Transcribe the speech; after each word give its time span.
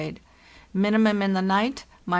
(Minimum 0.73 1.21
in 1.21 1.33
the 1.33 1.43
night, 1.43 1.85
—47. 2.05 2.05